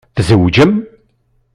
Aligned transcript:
Tzewǧem? 0.17 0.73